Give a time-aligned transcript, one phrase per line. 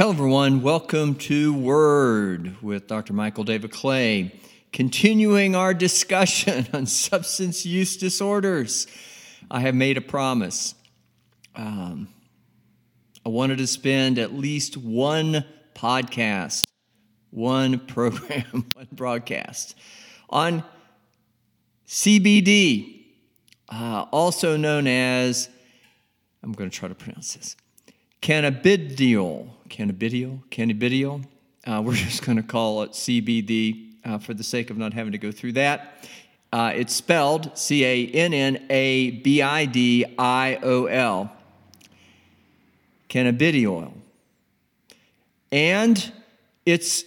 [0.00, 0.62] Hello, everyone.
[0.62, 3.12] Welcome to Word with Dr.
[3.12, 4.32] Michael David Clay,
[4.72, 8.86] continuing our discussion on substance use disorders.
[9.50, 10.74] I have made a promise.
[11.54, 12.08] Um,
[13.26, 15.44] I wanted to spend at least one
[15.74, 16.66] podcast,
[17.28, 19.76] one program, one broadcast
[20.30, 20.64] on
[21.86, 23.02] CBD,
[23.68, 25.50] uh, also known as,
[26.42, 27.54] I'm going to try to pronounce this,
[28.22, 31.24] cannabidiol, cannabidiol, cannabidiol.
[31.64, 35.12] Uh, we're just going to call it CBD uh, for the sake of not having
[35.12, 36.08] to go through that.
[36.52, 41.32] Uh, it's spelled C A N N A B I D I O L,
[43.08, 43.92] cannabidiol.
[45.52, 46.12] And
[46.66, 47.04] it's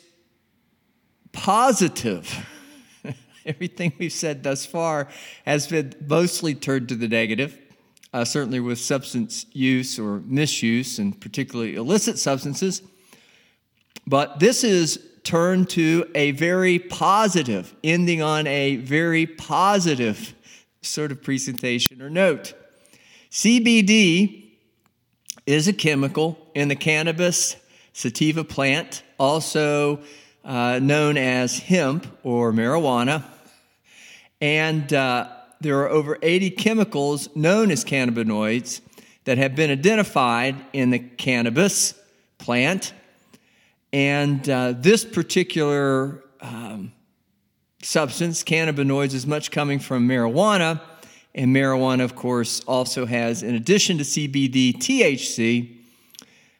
[1.34, 2.48] positive.
[3.46, 5.10] Everything we've said thus far
[5.46, 7.60] has been mostly turned to the negative
[8.14, 12.82] uh, certainly with substance use or misuse, and particularly illicit substances.
[14.06, 20.34] But this is turned to a very positive, ending on a very positive
[20.82, 22.54] sort of presentation or note.
[23.32, 24.52] CBD
[25.46, 27.56] is a chemical in the cannabis
[27.94, 30.02] sativa plant, also
[30.44, 33.24] uh, known as hemp or marijuana.
[34.42, 35.30] And uh,
[35.64, 38.82] there are over 80 chemicals known as cannabinoids
[39.24, 41.94] that have been identified in the cannabis
[42.38, 42.94] plant.
[43.94, 46.92] And uh, this particular um,
[47.82, 50.82] substance, cannabinoids, is much coming from marijuana.
[51.34, 55.78] And marijuana, of course, also has, in addition to CBD, THC.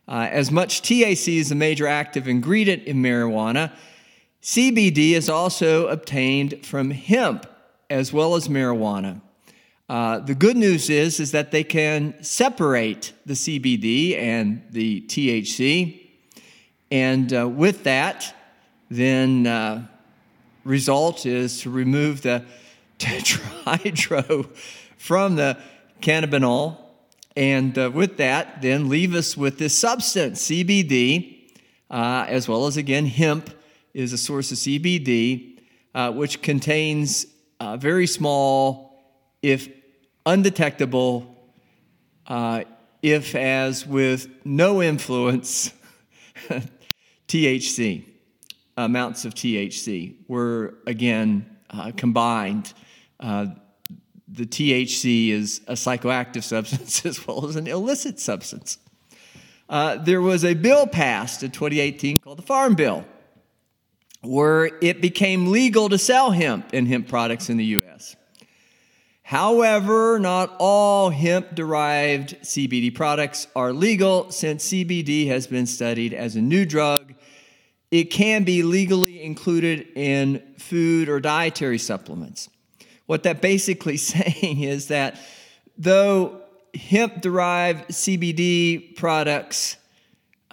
[0.08, 3.74] Uh, as much THC is a major active ingredient in marijuana,
[4.42, 7.46] CBD is also obtained from hemp
[7.94, 9.22] as well as marijuana.
[9.88, 16.02] Uh, the good news is, is that they can separate the CBD and the THC.
[16.90, 18.36] And uh, with that,
[18.90, 19.86] then uh,
[20.64, 22.44] result is to remove the
[23.00, 24.50] tetrahydro
[24.98, 25.60] from the
[26.02, 26.78] cannabinol.
[27.36, 31.52] And uh, with that, then leave us with this substance, CBD,
[31.92, 33.52] uh, as well as again, hemp
[33.94, 35.60] is a source of CBD,
[35.94, 37.28] uh, which contains
[37.64, 38.94] uh, very small,
[39.42, 39.70] if
[40.26, 41.34] undetectable,
[42.28, 42.66] uh,
[43.02, 45.72] if as with no influence,
[47.30, 48.04] THC,
[48.76, 52.74] amounts of THC were again uh, combined.
[53.22, 53.48] Uh,
[54.28, 58.78] the THC is a psychoactive substance as well as an illicit substance.
[59.70, 63.06] Uh, there was a bill passed in 2018 called the Farm Bill
[64.24, 68.16] where it became legal to sell hemp and hemp products in the U.S.
[69.24, 76.36] However, not all hemp derived CBD products are legal since CBD has been studied as
[76.36, 77.14] a new drug.
[77.92, 82.50] It can be legally included in food or dietary supplements.
[83.06, 85.20] What that basically saying is that
[85.78, 86.42] though
[86.74, 89.78] hemp derived CBD products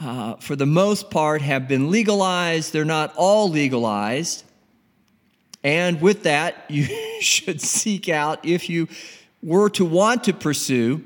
[0.00, 2.72] uh, for the most part, have been legalized.
[2.72, 4.44] They're not all legalized.
[5.62, 6.86] And with that, you
[7.20, 8.88] should seek out, if you
[9.42, 11.04] were to want to pursue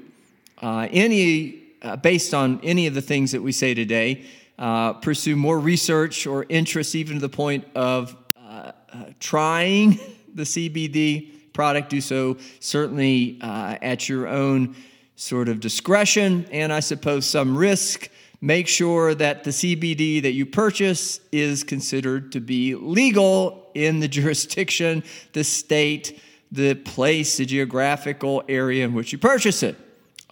[0.62, 4.24] uh, any, uh, based on any of the things that we say today,
[4.58, 9.98] uh, pursue more research or interest, even to the point of uh, uh, trying
[10.34, 14.74] the CBD product, do so certainly at your own
[15.16, 20.46] sort of discretion and I suppose some risk make sure that the CBD that you
[20.46, 25.02] purchase is considered to be legal in the jurisdiction,
[25.32, 26.20] the state,
[26.52, 29.76] the place, the geographical area in which you purchase it.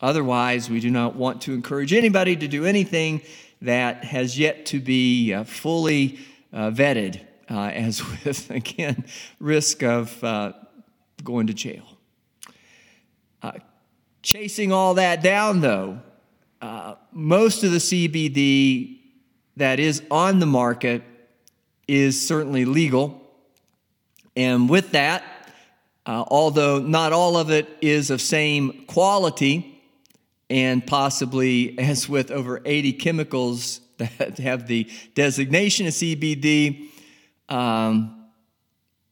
[0.01, 3.23] Otherwise, we do not want to encourage anybody to do anything
[3.62, 6.19] that has yet to be uh, fully
[6.53, 9.05] uh, vetted, uh, as with, again,
[9.39, 10.53] risk of uh,
[11.23, 11.87] going to jail.
[13.43, 13.53] Uh,
[14.23, 16.01] chasing all that down, though,
[16.62, 19.00] uh, most of the CBD
[19.56, 21.03] that is on the market
[21.88, 23.20] is certainly legal.
[24.37, 25.25] And with that,
[26.06, 29.69] uh, although not all of it is of same quality,
[30.49, 36.91] and possibly as with over 80 chemicals that have the designation of CBD,
[37.49, 38.29] um,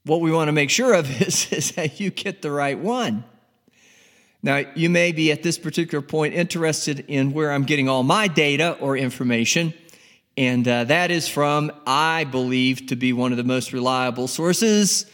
[0.05, 3.25] what we want to make sure of is, is that you get the right one.
[4.43, 8.27] Now, you may be at this particular point interested in where I'm getting all my
[8.29, 9.75] data or information,
[10.37, 15.07] and uh, that is from, I believe, to be one of the most reliable sources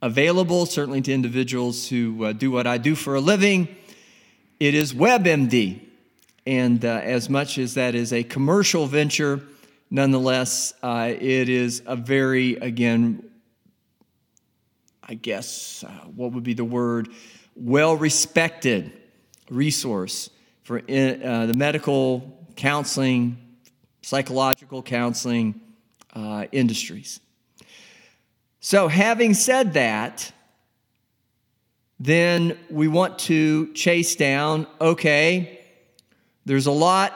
[0.00, 3.68] available, certainly to individuals who uh, do what I do for a living.
[4.60, 5.82] It is WebMD.
[6.46, 9.42] And uh, as much as that is a commercial venture,
[9.90, 13.24] Nonetheless, uh, it is a very, again,
[15.02, 17.08] I guess, uh, what would be the word?
[17.60, 18.92] Well respected
[19.50, 20.30] resource
[20.62, 23.36] for uh, the medical counseling,
[24.02, 25.60] psychological counseling
[26.14, 27.20] uh, industries.
[28.60, 30.32] So, having said that,
[31.98, 35.60] then we want to chase down okay,
[36.44, 37.12] there's a lot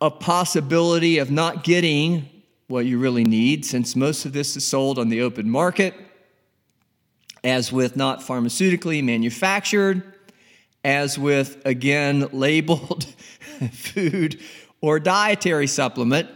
[0.00, 2.28] of possibility of not getting
[2.68, 5.94] what you really need since most of this is sold on the open market
[7.42, 10.02] as with not pharmaceutically manufactured,
[10.84, 13.04] as with, again, labeled
[13.72, 14.40] food
[14.80, 16.28] or dietary supplement,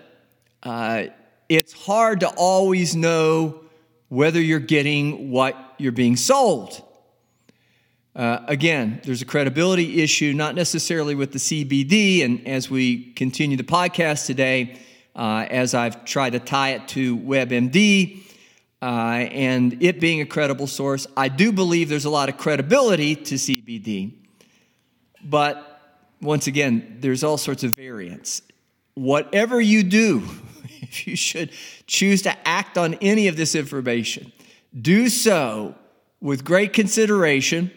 [0.63, 1.05] uh,
[1.49, 3.61] it's hard to always know
[4.09, 6.83] whether you're getting what you're being sold.
[8.15, 12.25] Uh, again, there's a credibility issue, not necessarily with the CBD.
[12.25, 14.79] And as we continue the podcast today,
[15.17, 18.23] uh, as I've tried to tie it to WebMD,
[18.85, 23.17] uh, and it being a credible source, I do believe there's a lot of credibility
[23.17, 24.13] to CBD.
[25.25, 25.81] But
[26.21, 28.43] once again, there's all sorts of variants.
[28.93, 30.23] Whatever you do,
[30.83, 31.51] if you should
[31.87, 34.31] choose to act on any of this information,
[34.79, 35.75] do so
[36.21, 37.71] with great consideration.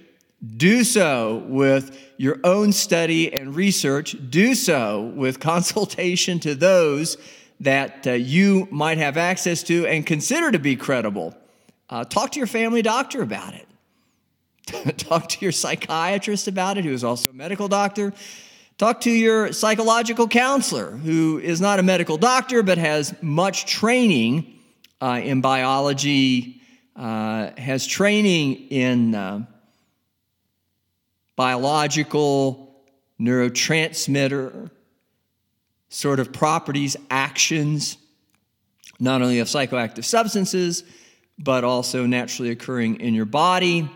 [0.57, 4.17] Do so with your own study and research.
[4.29, 7.15] Do so with consultation to those
[7.59, 11.35] that uh, you might have access to and consider to be credible.
[11.89, 13.67] Uh, talk to your family doctor about it.
[14.97, 18.13] talk to your psychiatrist about it, who is also a medical doctor.
[18.77, 24.53] Talk to your psychological counselor, who is not a medical doctor but has much training
[25.01, 26.61] uh, in biology,
[26.95, 29.45] uh, has training in uh,
[31.35, 32.75] biological
[33.19, 34.69] neurotransmitter
[35.89, 37.97] sort of properties, actions,
[38.99, 40.83] not only of psychoactive substances,
[41.39, 43.89] but also naturally occurring in your body.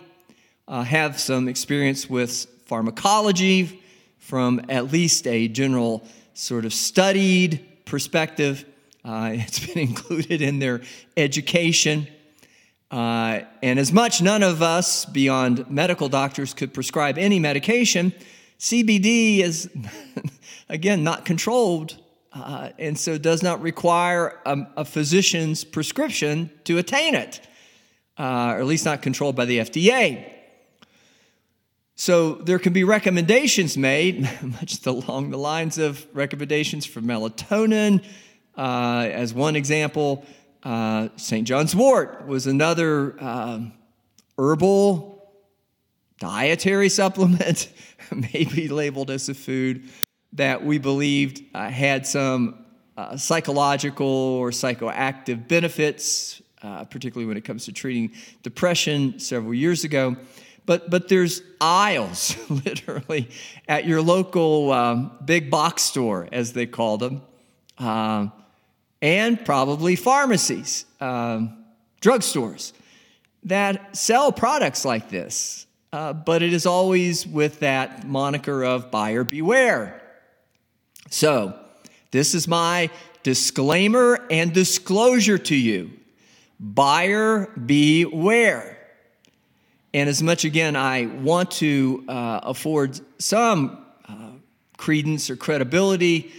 [0.68, 3.82] Uh, have some experience with pharmacology
[4.20, 8.64] from at least a general sort of studied perspective.
[9.04, 10.82] Uh, it's been included in their
[11.18, 12.08] education.
[12.90, 18.14] Uh, and as much none of us, beyond medical doctors, could prescribe any medication,
[18.62, 19.68] CBD is
[20.70, 21.98] again, not controlled,
[22.32, 27.42] uh, and so does not require a, a, physician's prescription to attain it,
[28.20, 30.32] uh, or at least not controlled by the FDA.
[31.96, 38.06] So there can be recommendations made, much along the lines of recommendations for melatonin.
[38.56, 40.24] Uh, as one example,
[40.62, 41.48] uh, St.
[41.48, 43.74] John's wort was another um,
[44.38, 45.21] herbal
[46.22, 47.68] dietary supplement,
[48.34, 49.90] maybe labeled as a food
[50.34, 52.64] that we believed uh, had some
[52.96, 58.12] uh, psychological or psychoactive benefits, uh, particularly when it comes to treating
[58.44, 60.16] depression several years ago.
[60.68, 63.28] But, but there's aisles, literally,
[63.68, 67.24] at your local um, big box store, as they call them,
[67.80, 68.28] uh,
[69.02, 71.66] and probably pharmacies, um,
[72.00, 72.74] drugstores
[73.46, 75.66] that sell products like this.
[75.94, 80.02] Uh, but it is always with that moniker of buyer beware.
[81.10, 81.54] So,
[82.12, 82.90] this is my
[83.24, 85.92] disclaimer and disclosure to you.
[86.62, 88.78] Buyer beware.
[89.94, 94.30] And as much again, I want to uh, afford some uh,
[94.78, 96.32] credence or credibility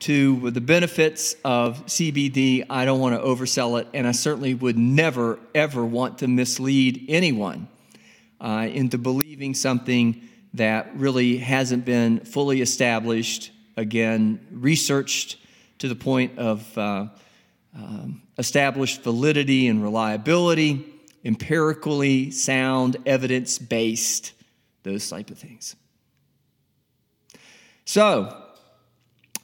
[0.00, 4.78] to the benefits of CBD, I don't want to oversell it, and I certainly would
[4.78, 7.68] never, ever want to mislead anyone
[8.40, 10.22] uh, into believing something
[10.54, 15.36] that really hasn't been fully established again, researched
[15.78, 17.06] to the point of uh,
[17.76, 20.84] um, established validity and reliability,
[21.24, 24.32] empirically sound, evidence based,
[24.82, 25.76] those type of things.
[27.84, 28.36] So,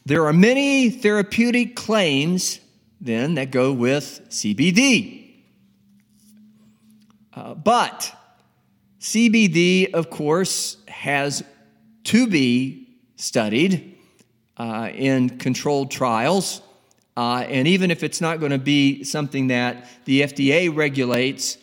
[0.05, 2.61] there are many therapeutic claims
[3.01, 5.35] then that go with CBD.
[7.35, 8.16] Uh, but
[9.07, 11.45] CBD, of course, has
[12.03, 13.97] to be studied
[14.57, 16.61] uh, in controlled trials.
[17.17, 21.57] Uh, and even if it's not going to be something that the FDA regulates,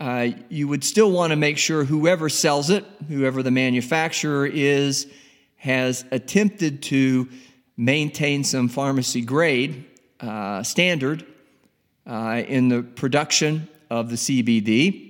[0.00, 5.06] uh, you would still want to make sure whoever sells it, whoever the manufacturer is,
[5.54, 7.28] has attempted to
[7.76, 9.84] maintain some pharmacy grade
[10.18, 11.24] uh, standard
[12.08, 15.07] uh, in the production of the CBD.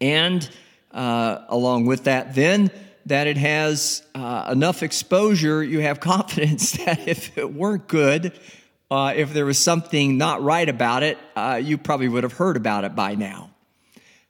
[0.00, 0.48] And
[0.92, 2.70] uh, along with that, then
[3.06, 8.32] that it has uh, enough exposure, you have confidence that if it weren't good,
[8.90, 12.56] uh, if there was something not right about it, uh, you probably would have heard
[12.56, 13.50] about it by now.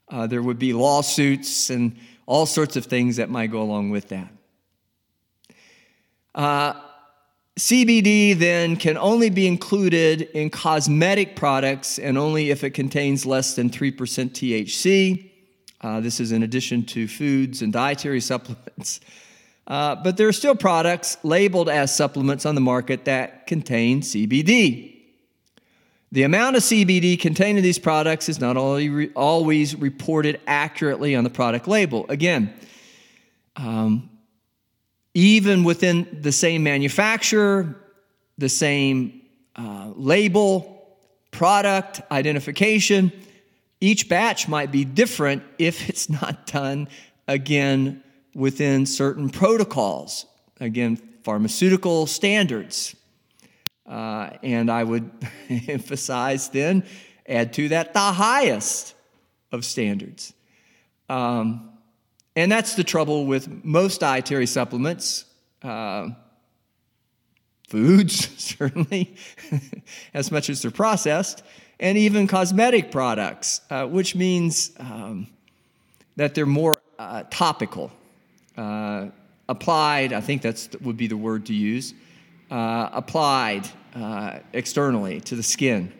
[0.09, 1.97] Uh, there would be lawsuits and
[2.27, 4.29] all sorts of things that might go along with that.
[6.35, 6.75] Uh,
[7.59, 13.57] CBD then can only be included in cosmetic products and only if it contains less
[13.57, 15.31] than 3% THC.
[15.87, 18.99] Uh, this is in addition to foods and dietary supplements.
[19.69, 24.97] Uh, but there are still products labeled as supplements on the market that contain CBD.
[26.11, 31.31] The amount of CBD contained in these products is not always reported accurately on the
[31.31, 32.05] product label.
[32.09, 32.53] Again,
[33.55, 34.11] um,
[35.15, 37.77] even within the same manufacturer,
[38.39, 39.21] the same
[39.55, 40.99] uh, label,
[41.31, 43.13] product, identification,
[43.81, 46.89] each batch might be different if it's not done
[47.29, 48.03] again
[48.35, 50.27] within certain protocols,
[50.61, 52.95] again, pharmaceutical standards.
[53.87, 55.11] Uh, and I would
[55.49, 56.85] emphasize then,
[57.29, 58.95] add to that the highest
[59.53, 60.33] of standards.
[61.09, 61.71] Um,
[62.35, 65.25] and that's the trouble with most dietary supplements.
[65.63, 66.11] Uh,
[67.69, 69.17] foods, certainly,
[70.15, 71.43] as much as they're processed,
[71.79, 75.27] and even cosmetic products, uh, which means um,
[76.17, 77.91] that they're more uh, topical,
[78.57, 79.09] uh,
[79.49, 81.95] applied, I think that would be the word to use,
[82.51, 85.93] uh, applied uh, externally to the skin,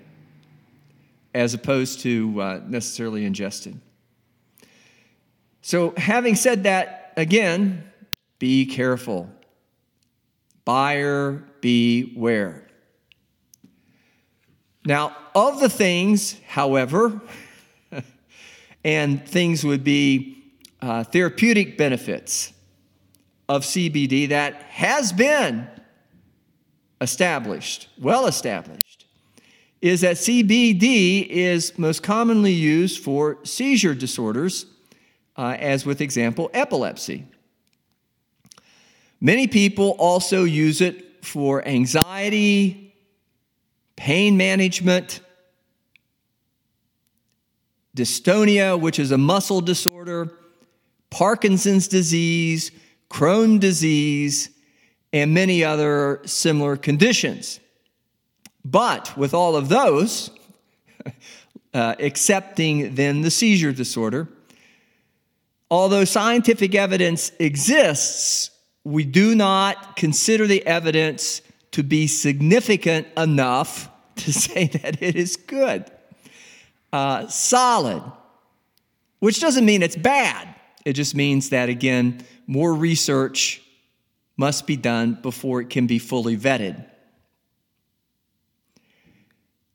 [1.35, 3.79] as opposed to necessarily ingested.
[5.61, 7.91] So, having said that, again,
[8.39, 9.29] be careful.
[10.65, 12.66] Buyer beware.
[14.87, 17.21] Now, of the things, however,
[18.85, 20.45] and things would be
[20.81, 22.53] uh, therapeutic benefits
[23.49, 25.69] of CBD that has been
[27.01, 29.07] established, well established,
[29.83, 34.67] is that CBD is most commonly used for seizure disorders
[35.37, 37.27] uh, as with example, epilepsy.
[39.21, 42.86] Many people also use it for anxiety,
[43.97, 45.21] pain management,
[47.97, 50.33] dystonia, which is a muscle disorder,
[51.11, 52.71] Parkinson's disease,
[53.11, 54.51] Crohn disease,
[55.13, 57.61] and many other similar conditions.
[58.65, 60.31] But with all of those,
[61.75, 64.29] uh, excepting then the seizure disorder,
[65.71, 68.51] Although scientific evidence exists,
[68.85, 71.43] we do not consider the evidence
[71.73, 75.91] to be significant enough to say that it is good.
[76.93, 78.03] Uh, solid,
[79.19, 80.55] which doesn't mean it's bad.
[80.85, 83.61] It just means that, again, more research
[84.37, 86.85] must be done before it can be fully vetted.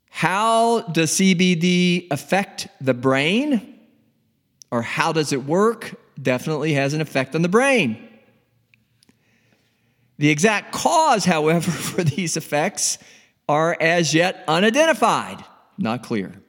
[0.10, 3.72] How does CBD affect the brain?
[4.72, 8.08] or how does it work definitely has an effect on the brain.
[10.22, 13.00] The exact cause, however, for these effects
[13.50, 15.44] are as yet unidentified,
[15.80, 16.40] not clear.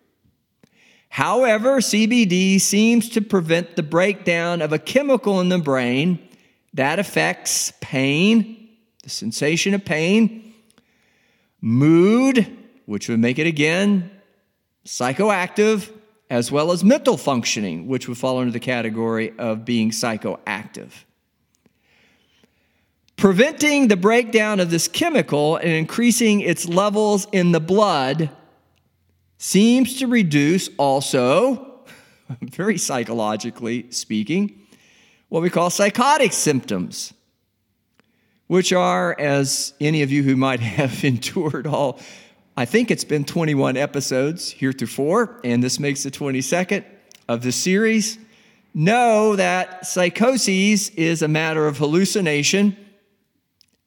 [1.09, 6.19] However, CBD seems to prevent the breakdown of a chemical in the brain
[6.75, 8.69] that affects pain,
[9.05, 10.53] the sensation of pain,
[11.63, 14.11] mood, which would make it again
[14.85, 15.91] psychoactive,
[16.29, 20.91] as well as mental functioning, which would fall under the category of being psychoactive.
[23.17, 28.31] Preventing the breakdown of this chemical and increasing its levels in the blood
[29.39, 31.85] seems to reduce also,
[32.43, 34.59] very psychologically speaking,
[35.29, 37.15] what we call psychotic symptoms,
[38.49, 42.01] which are, as any of you who might have endured all
[42.55, 46.85] I think it's been 21 episodes heretofore, and this makes the 22nd
[47.27, 48.19] of the series.
[48.75, 52.77] Know that psychosis is a matter of hallucination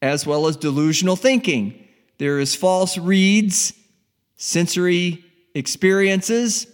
[0.05, 1.73] as well as delusional thinking.
[2.19, 3.73] There is false reads,
[4.37, 6.67] sensory experiences,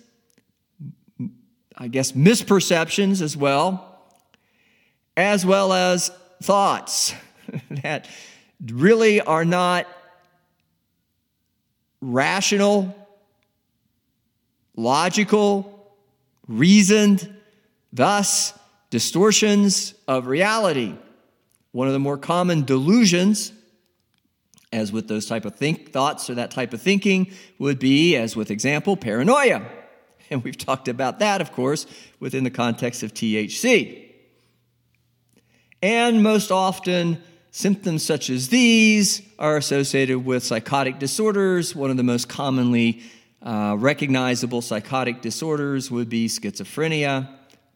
[1.78, 4.04] I guess misperceptions as well,
[5.16, 6.12] as well as
[6.44, 7.14] thoughts
[7.84, 8.10] that
[8.68, 9.88] really are not
[12.02, 12.94] rational,
[14.76, 15.96] logical,
[16.50, 17.34] reasoned,
[17.94, 18.54] thus
[18.90, 20.98] distortions of reality.
[21.72, 23.54] One of the more common delusions,
[24.74, 28.36] as with those type of think thoughts or that type of thinking, would be, as
[28.36, 29.66] with example, paranoia.
[30.30, 31.86] And we've talked about that, of course,
[32.20, 34.10] within the context of THC.
[35.82, 41.76] And most often, symptoms such as these are associated with psychotic disorders.
[41.76, 43.02] One of the most commonly
[43.42, 47.30] uh, recognizable psychotic disorders would be schizophrenia,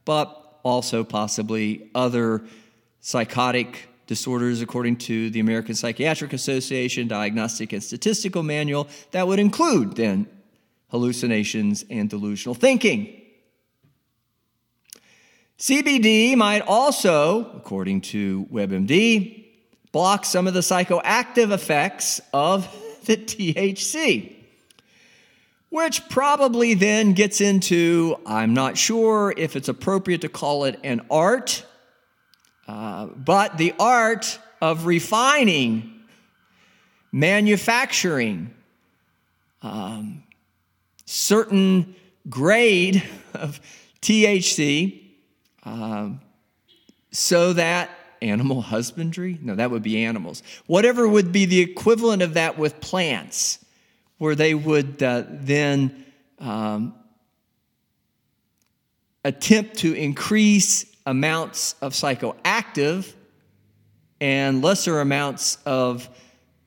[0.05, 2.45] but also possibly other
[3.05, 9.95] psychotic disorders according to the American Psychiatric Association Diagnostic and Statistical Manual that would include
[9.95, 10.25] then
[10.87, 13.21] hallucinations and delusional thinking.
[15.59, 19.49] CBD might also, according to WebMD,
[19.91, 22.67] block some of the psychoactive effects of
[23.05, 24.31] the THC
[25.69, 31.01] which probably then gets into I'm not sure if it's appropriate to call it an
[31.11, 31.65] art,
[32.67, 36.01] uh, but the art of refining,
[37.11, 38.53] manufacturing,
[39.61, 40.23] um,
[41.05, 41.95] certain
[42.29, 43.03] grade
[43.33, 43.59] of
[44.01, 45.01] THC
[45.63, 46.21] um,
[47.11, 47.89] so that
[48.21, 52.79] animal husbandry, no, that would be animals, whatever would be the equivalent of that with
[52.81, 53.63] plants
[54.17, 56.05] where they would uh, then
[56.39, 56.93] um,
[59.23, 63.13] attempt to increase amounts of psychoactive
[64.19, 66.09] and lesser amounts of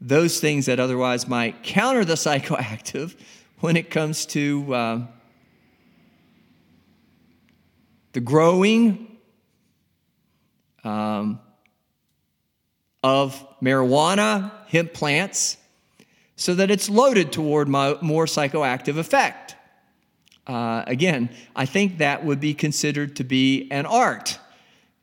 [0.01, 3.17] those things that otherwise might counter the psychoactive
[3.61, 5.01] when it comes to uh,
[8.13, 9.17] the growing
[10.85, 11.41] um,
[13.03, 15.57] of marijuana, hemp plants,
[16.37, 19.57] so that it's loaded toward more psychoactive effect.
[20.49, 24.39] Uh, again, I think that would be considered to be an art.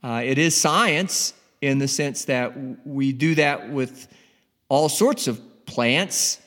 [0.04, 2.54] Uh, it is science in the sense that
[2.86, 4.08] we do that with
[4.70, 6.42] all sorts of plants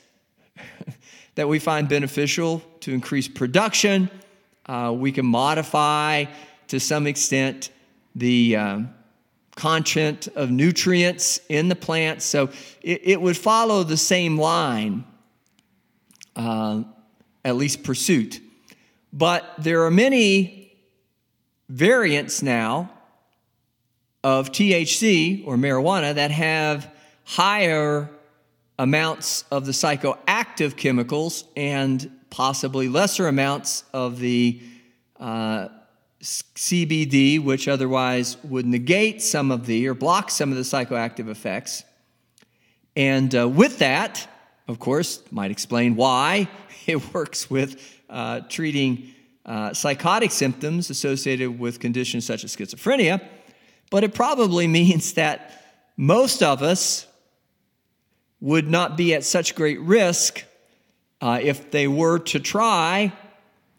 [1.35, 4.09] that we find beneficial to increase production.
[4.65, 6.25] Uh, we can modify
[6.67, 7.69] to some extent
[8.15, 8.93] the um,
[9.55, 12.25] content of nutrients in the plants.
[12.25, 12.49] So
[12.81, 15.05] it, it would follow the same line,
[16.35, 16.83] uh,
[17.45, 18.41] at least pursuit.
[19.11, 20.73] But there are many
[21.67, 22.91] variants now
[24.23, 26.91] of THC or marijuana that have
[27.23, 28.09] higher
[28.77, 34.61] amounts of the psychoactive chemicals and possibly lesser amounts of the
[35.19, 35.67] uh,
[36.21, 41.83] CBD, which otherwise would negate some of the or block some of the psychoactive effects.
[42.95, 44.27] And uh, with that,
[44.67, 46.49] of course, might explain why
[46.87, 49.13] it works with uh, treating
[49.45, 53.21] uh, psychotic symptoms associated with conditions such as schizophrenia.
[53.89, 55.51] But it probably means that
[55.97, 57.07] most of us
[58.41, 60.43] would not be at such great risk
[61.21, 63.11] uh, if they were to try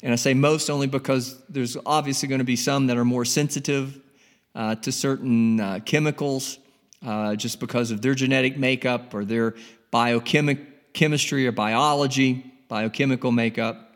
[0.03, 3.25] and I say most only because there's obviously going to be some that are more
[3.25, 4.01] sensitive
[4.55, 6.59] uh, to certain uh, chemicals
[7.05, 9.55] uh, just because of their genetic makeup or their
[9.91, 13.90] biochemistry or biology, biochemical makeup.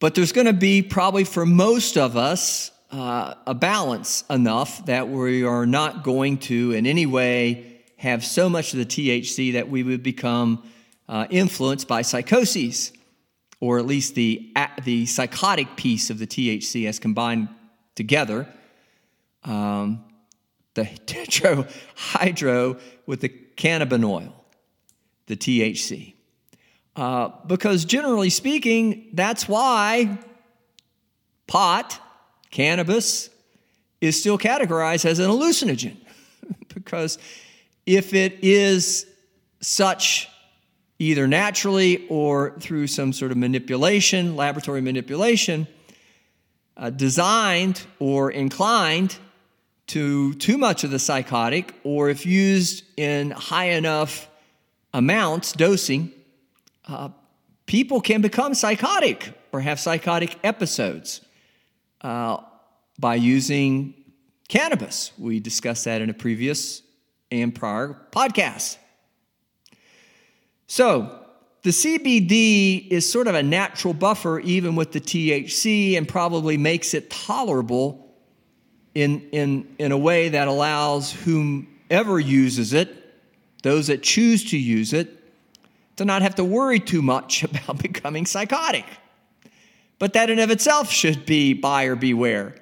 [0.00, 5.08] But there's going to be probably for most of us uh, a balance enough that
[5.08, 9.68] we are not going to in any way have so much of the THC that
[9.68, 10.64] we would become
[11.06, 12.92] uh, influenced by psychoses,
[13.60, 14.50] or at least the,
[14.84, 17.48] the psychotic piece of the THC as combined
[17.94, 18.48] together.
[19.44, 20.02] Um,
[20.72, 24.32] the tetrahydro with the cannabinoid,
[25.26, 26.14] the THC.
[27.00, 30.18] Uh, because generally speaking, that's why
[31.46, 31.98] pot,
[32.50, 33.30] cannabis,
[34.02, 35.96] is still categorized as an hallucinogen.
[36.74, 37.16] because
[37.86, 39.06] if it is
[39.62, 40.28] such
[40.98, 45.66] either naturally or through some sort of manipulation, laboratory manipulation,
[46.76, 49.16] uh, designed or inclined
[49.86, 54.28] to too much of the psychotic, or if used in high enough
[54.92, 56.12] amounts, dosing,
[56.86, 57.10] uh,
[57.66, 61.20] people can become psychotic or have psychotic episodes
[62.02, 62.38] uh,
[62.98, 63.94] by using
[64.48, 65.12] cannabis.
[65.18, 66.82] We discussed that in a previous
[67.30, 68.76] and prior podcast.
[70.66, 71.16] So,
[71.62, 76.94] the CBD is sort of a natural buffer, even with the THC, and probably makes
[76.94, 78.14] it tolerable
[78.94, 82.96] in, in, in a way that allows whomever uses it,
[83.62, 85.19] those that choose to use it,
[86.00, 88.86] to not have to worry too much about becoming psychotic.
[89.98, 92.54] But that in of itself should be buyer beware.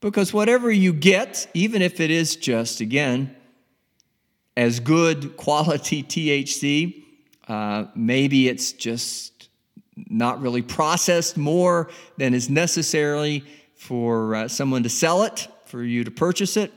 [0.00, 3.34] Because whatever you get, even if it is just, again,
[4.56, 7.02] as good quality THC,
[7.48, 9.48] uh, maybe it's just
[9.96, 13.42] not really processed more than is necessary
[13.74, 16.72] for uh, someone to sell it, for you to purchase it.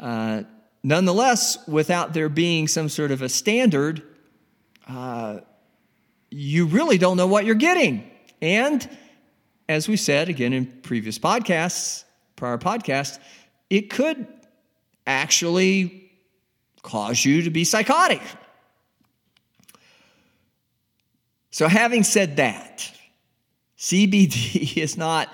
[0.00, 0.42] Uh,
[0.82, 4.02] nonetheless, without there being some sort of a standard,
[4.88, 5.40] uh,
[6.30, 8.10] you really don't know what you're getting.
[8.40, 8.88] And
[9.68, 12.04] as we said again in previous podcasts,
[12.36, 13.18] prior podcasts,
[13.70, 14.26] it could
[15.06, 16.10] actually
[16.82, 18.20] cause you to be psychotic.
[21.50, 22.90] So, having said that,
[23.78, 25.32] CBD is not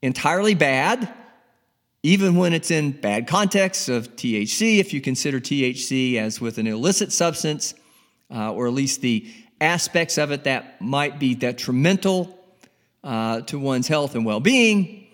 [0.00, 1.12] entirely bad,
[2.02, 6.66] even when it's in bad contexts of THC, if you consider THC as with an
[6.66, 7.74] illicit substance,
[8.32, 9.26] uh, or at least the
[9.60, 12.38] aspects of it that might be detrimental
[13.04, 15.06] uh, to one's health and well being.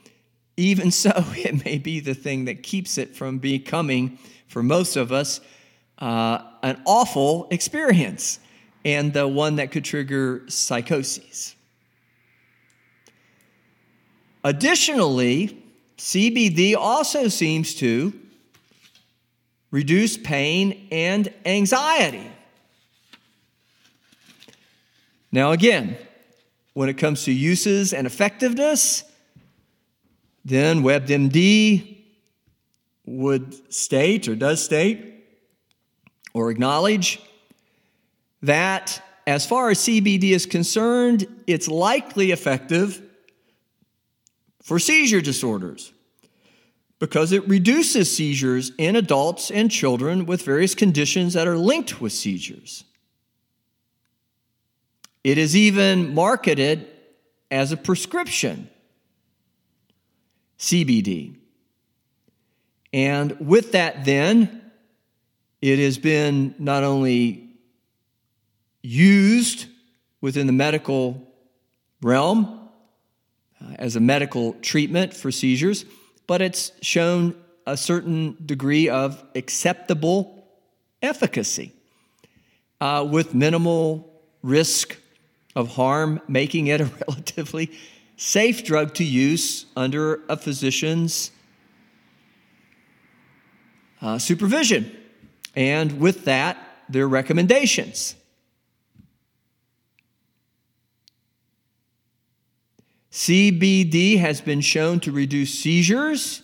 [0.57, 5.13] Even so, it may be the thing that keeps it from becoming, for most of
[5.13, 5.41] us,
[5.99, 8.39] uh, an awful experience
[8.85, 11.55] and the one that could trigger psychoses.
[14.45, 15.63] Additionally,
[15.99, 18.13] CBD also seems to
[19.71, 22.31] reduce pain and anxiety.
[25.31, 25.97] Now, again,
[26.75, 29.05] when it comes to uses and effectiveness,
[30.45, 31.97] then WebMD
[33.05, 35.27] would state or does state
[36.35, 37.21] or acknowledge
[38.43, 43.03] that as far as CBD is concerned, it's likely effective
[44.63, 45.93] for seizure disorders
[46.99, 52.13] because it reduces seizures in adults and children with various conditions that are linked with
[52.13, 52.85] seizures.
[55.25, 56.87] It is even marketed
[57.51, 58.69] as a prescription,
[60.59, 61.37] CBD.
[62.93, 64.71] And with that, then,
[65.61, 67.51] it has been not only
[68.83, 69.67] used
[70.21, 71.23] within the medical
[72.01, 72.69] realm
[73.61, 75.85] uh, as a medical treatment for seizures,
[76.27, 77.35] but it's shown
[77.67, 80.47] a certain degree of acceptable
[81.03, 81.73] efficacy
[82.81, 84.97] uh, with minimal risk
[85.59, 87.73] of harm, making it a relatively
[88.17, 91.33] safe drug to use under a physician's
[94.01, 94.97] uh, supervision.
[95.57, 96.57] And with that,
[96.89, 98.15] their recommendations.
[103.11, 106.43] CBD has been shown to reduce seizures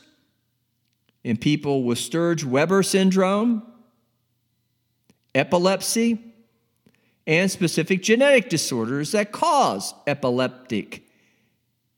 [1.23, 3.63] in people with Sturge Weber syndrome,
[5.37, 6.34] epilepsy,
[7.27, 11.07] and specific genetic disorders that cause epileptic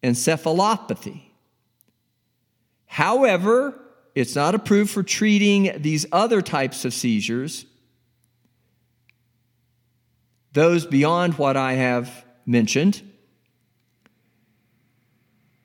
[0.02, 1.22] encephalopathy.
[2.86, 3.78] However,
[4.14, 7.66] it's not approved for treating these other types of seizures,
[10.52, 13.02] those beyond what I have mentioned.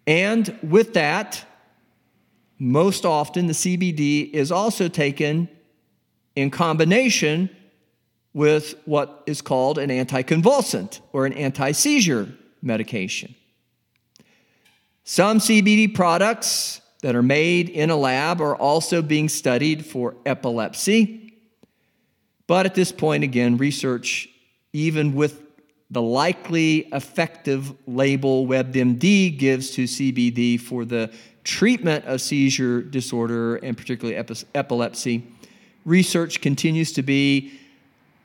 [0.05, 1.45] And with that,
[2.57, 5.47] most often the CBD is also taken
[6.35, 7.49] in combination
[8.33, 12.29] with what is called an anticonvulsant or an anti seizure
[12.61, 13.35] medication.
[15.03, 21.33] Some CBD products that are made in a lab are also being studied for epilepsy.
[22.47, 24.29] But at this point, again, research,
[24.73, 25.41] even with
[25.89, 31.11] the likely effective label WebMD gives to CBD for the
[31.43, 34.17] treatment of seizure disorder and particularly
[34.55, 35.27] epilepsy,
[35.85, 37.59] research continues to be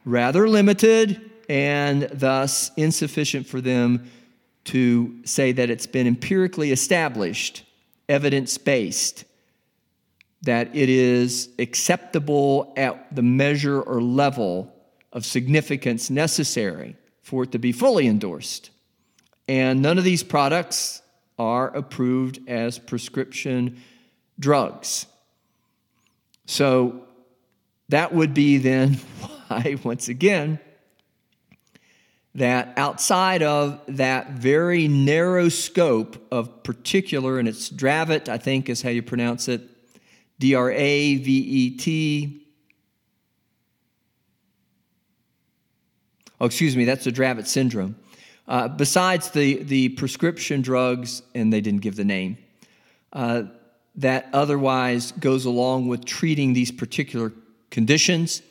[0.06, 4.10] rather limited and thus insufficient for them
[4.64, 7.64] to say that it's been empirically established,
[8.08, 9.24] evidence based,
[10.42, 14.72] that it is acceptable at the measure or level
[15.12, 18.70] of significance necessary for it to be fully endorsed.
[19.48, 21.02] And none of these products
[21.38, 23.82] are approved as prescription
[24.38, 25.06] drugs.
[26.46, 27.05] So
[27.88, 28.94] that would be then
[29.48, 30.58] why, once again,
[32.34, 38.82] that outside of that very narrow scope of particular, and it's Dravet, I think is
[38.82, 39.62] how you pronounce it,
[40.38, 42.42] D R A V E T.
[46.38, 47.96] Oh, excuse me, that's the Dravet syndrome.
[48.46, 52.36] Uh, besides the, the prescription drugs, and they didn't give the name,
[53.14, 53.44] uh,
[53.96, 57.32] that otherwise goes along with treating these particular
[57.70, 58.42] conditions,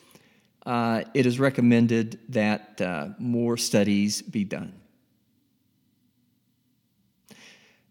[0.65, 4.73] uh, it is recommended that uh, more studies be done.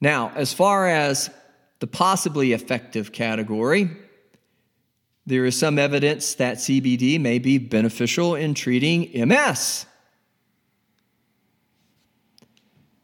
[0.01, 1.31] Now, as far as
[1.79, 3.91] the possibly effective category,
[5.27, 9.87] there is some evidence that CBD may be beneficial in treating MS.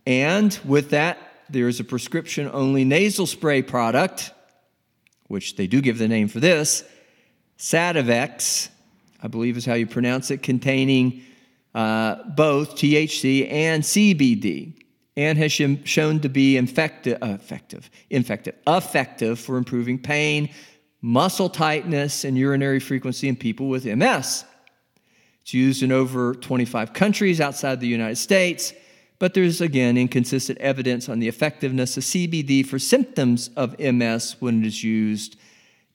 [0.07, 4.33] And with that, there is a prescription only nasal spray product,
[5.29, 6.85] which they do give the name for this,
[7.61, 8.71] Sativex,
[9.23, 11.23] I believe is how you pronounce it, containing
[11.75, 14.73] uh, both THC and CBD,
[15.15, 20.49] and has shown to be effective, uh, effective, effective, effective for improving pain,
[21.03, 24.45] muscle tightness, and urinary frequency in people with MS.
[25.43, 28.73] It's used in over 25 countries outside the United States,
[29.19, 34.63] but there's again inconsistent evidence on the effectiveness of CBD for symptoms of MS when
[34.63, 35.37] it is used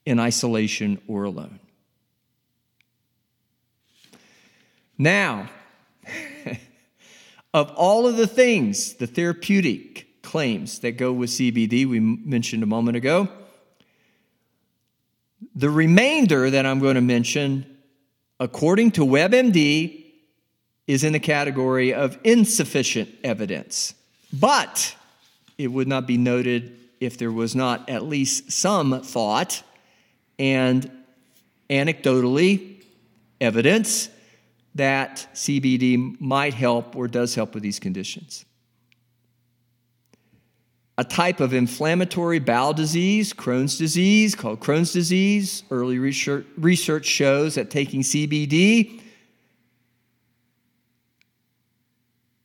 [0.06, 1.60] in isolation or alone.
[4.98, 5.50] Now,
[7.54, 12.68] of all of the things, the therapeutic claims that go with CBD, we mentioned a
[12.68, 13.28] moment ago,
[15.56, 17.66] the remainder that I'm going to mention,
[18.40, 20.04] according to WebMD,
[20.88, 23.96] is in the category of insufficient evidence.
[24.32, 24.96] But
[25.58, 29.64] it would not be noted if there was not at least some thought
[30.40, 30.92] and
[31.70, 32.84] anecdotally
[33.42, 34.10] evidence
[34.76, 38.46] that CBD might help or does help with these conditions.
[40.98, 45.64] A type of inflammatory bowel disease, Crohn's disease, called Crohn's disease.
[45.70, 49.02] Early research, shows that taking CBD,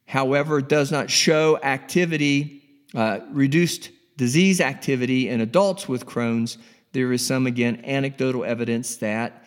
[0.07, 6.59] however, does not show activity, uh, reduced disease activity in adults with Crohn's.
[6.93, 9.45] There is some, again, anecdotal evidence that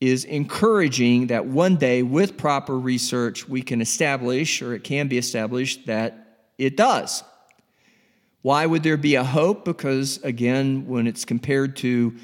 [0.00, 5.18] is encouraging that one day, with proper research, we can establish, or it can be
[5.18, 7.24] established, that it does.
[8.42, 9.64] Why would there be a hope?
[9.64, 12.14] Because, again, when it's compared to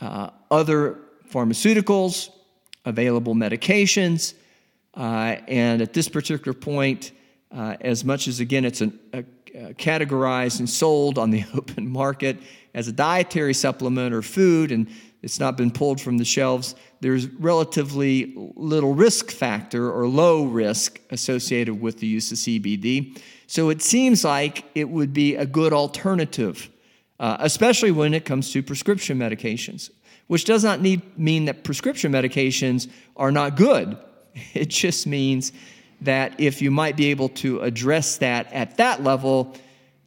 [0.00, 0.98] uh, other
[1.30, 2.30] pharmaceuticals,
[2.84, 4.34] available medications,
[4.94, 7.12] uh, and at this particular point,
[7.52, 9.24] uh, as much as, again, it's an, a, a
[9.78, 12.38] categorized and sold on the open market
[12.74, 14.86] as a dietary supplement or food, and
[15.22, 21.00] it's not been pulled from the shelves, there's relatively little risk factor or low risk
[21.10, 23.18] associated with the use of CBD.
[23.46, 26.68] So it seems like it would be a good alternative,
[27.18, 29.90] uh, especially when it comes to prescription medications,
[30.26, 33.96] which does not need, mean that prescription medications are not good.
[34.52, 35.50] It just means
[36.00, 39.54] that if you might be able to address that at that level,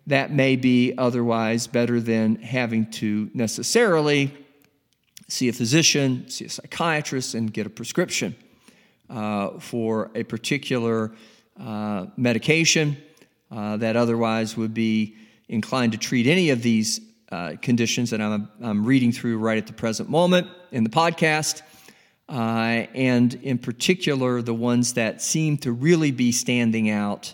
[0.08, 4.34] that may be otherwise better than having to necessarily
[5.28, 8.36] see a physician, see a psychiatrist, and get a prescription
[9.10, 11.12] uh, for a particular
[11.60, 12.98] uh, medication
[13.52, 15.16] uh, that otherwise would be
[15.48, 19.68] inclined to treat any of these uh, conditions that I'm, I'm, reading through right at
[19.68, 21.62] the present moment in the podcast.
[22.30, 27.34] Uh, and in particular, the ones that seem to really be standing out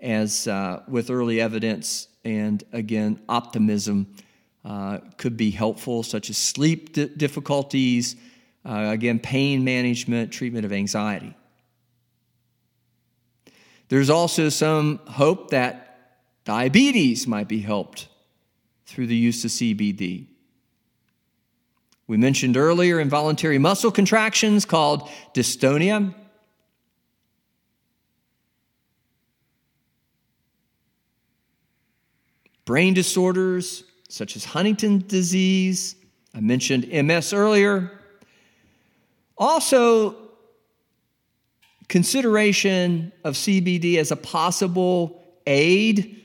[0.00, 4.08] as uh, with early evidence and again optimism
[4.64, 8.16] uh, could be helpful, such as sleep difficulties,
[8.64, 11.34] uh, again, pain management, treatment of anxiety.
[13.88, 18.08] There's also some hope that diabetes might be helped
[18.86, 20.26] through the use of CBD.
[22.06, 26.14] We mentioned earlier involuntary muscle contractions called dystonia.
[32.66, 35.96] Brain disorders, such as Huntington's disease.
[36.34, 37.90] I mentioned MS earlier.
[39.36, 40.16] Also,
[41.88, 46.22] consideration of CBD as a possible aid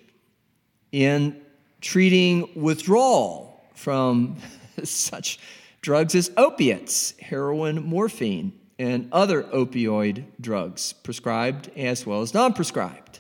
[0.91, 1.39] in
[1.81, 4.37] treating withdrawal from
[4.83, 5.39] such
[5.81, 13.19] drugs as opiates, heroin, morphine, and other opioid drugs, prescribed as well as non prescribed.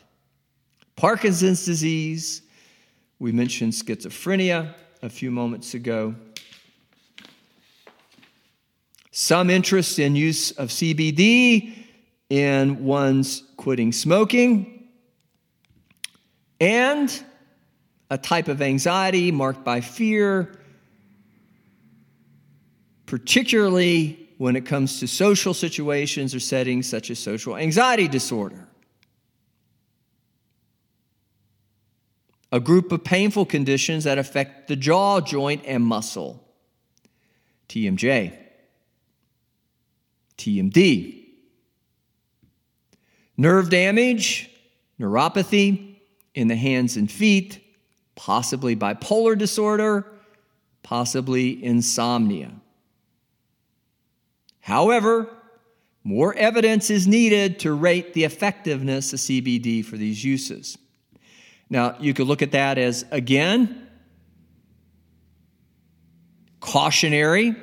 [0.95, 2.41] Parkinson's disease,
[3.19, 6.15] we mentioned schizophrenia a few moments ago.
[9.11, 11.73] Some interest in use of CBD
[12.29, 14.87] in one's quitting smoking,
[16.61, 17.23] and
[18.11, 20.59] a type of anxiety marked by fear,
[23.09, 28.69] particularly when it comes to social situations or settings such as social anxiety disorder.
[32.51, 36.43] a group of painful conditions that affect the jaw, joint, and muscle.
[37.67, 38.35] TMJ.
[40.37, 41.25] TMD.
[43.37, 44.49] Nerve damage,
[44.99, 45.97] neuropathy
[46.33, 47.63] in the hands and feet,
[48.15, 50.05] possibly bipolar disorder,
[50.81, 52.58] possibly insomnia.
[54.61, 55.29] However,
[56.03, 60.77] more evidence is needed to rate the effectiveness of CBD for these uses.
[61.69, 63.87] Now, you could look at that as, again,
[66.59, 67.55] cautionary.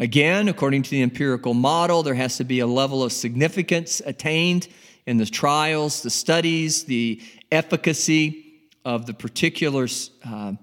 [0.00, 4.68] Again, according to the empirical model, there has to be a level of significance attained
[5.06, 8.44] in the trials, the studies, the efficacy
[8.84, 9.86] of the particular
[10.24, 10.54] uh,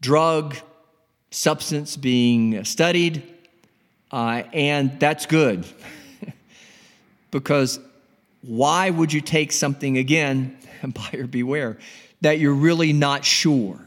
[0.00, 0.56] drug,
[1.30, 3.22] substance being studied.
[4.10, 5.64] Uh, and that's good.
[7.30, 7.78] because
[8.42, 10.56] why would you take something again,
[11.12, 11.78] buyer beware,
[12.20, 13.78] that you're really not sure?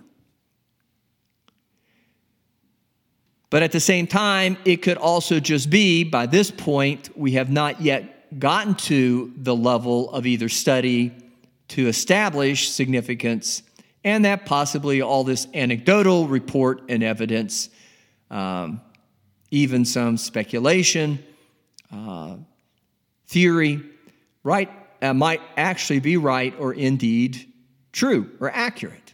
[3.50, 7.52] But at the same time, it could also just be by this point, we have
[7.52, 11.12] not yet gotten to the level of either study
[11.68, 13.62] to establish significance,
[14.04, 17.70] and that possibly all this anecdotal report and evidence,
[18.32, 18.82] um,
[19.54, 21.24] even some speculation,
[21.92, 22.38] uh,
[23.28, 23.84] theory,
[24.42, 24.68] right,
[25.00, 27.46] uh, might actually be right or indeed
[27.92, 29.14] true or accurate.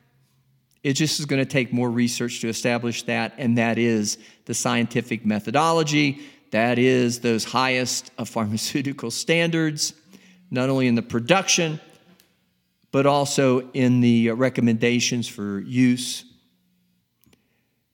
[0.82, 4.54] It just is going to take more research to establish that, and that is the
[4.54, 6.22] scientific methodology.
[6.52, 9.94] That is those highest of pharmaceutical standards,
[10.50, 11.82] not only in the production,
[12.94, 16.24] but also in the recommendations for use.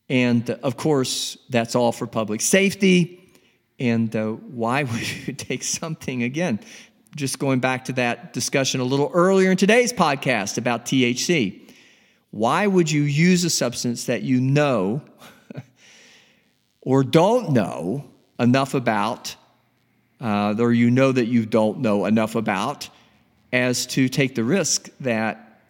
[0.09, 3.21] And of course, that's all for public safety.
[3.79, 6.59] And uh, why would you take something, again,
[7.15, 11.61] just going back to that discussion a little earlier in today's podcast about THC?
[12.31, 15.01] Why would you use a substance that you know
[16.81, 18.05] or don't know
[18.37, 19.35] enough about,
[20.19, 22.89] uh, or you know that you don't know enough about,
[23.53, 25.61] as to take the risk that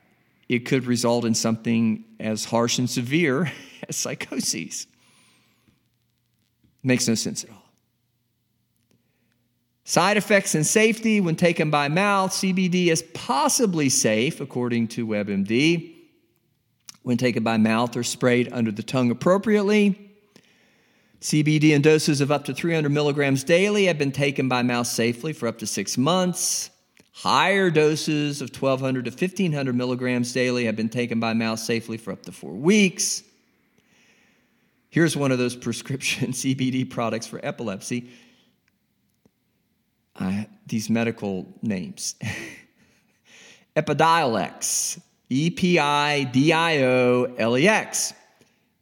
[0.50, 3.52] it could result in something as harsh and severe
[3.90, 4.88] as psychoses?
[6.84, 7.64] Makes no sense at all.
[9.84, 15.94] Side effects and safety when taken by mouth, CBD is possibly safe, according to WebMD
[17.04, 20.06] when taken by mouth or sprayed under the tongue appropriately.
[21.22, 25.32] CBD in doses of up to 300 milligrams daily have been taken by mouth safely
[25.32, 26.72] for up to six months.
[27.16, 32.12] Higher doses of 1200 to 1500 milligrams daily have been taken by mouth safely for
[32.12, 33.24] up to four weeks.
[34.90, 38.10] Here's one of those prescription CBD products for epilepsy.
[40.18, 42.16] Uh, these medical names
[43.78, 45.00] Epidiolex,
[45.30, 48.14] E P I D I O L E X,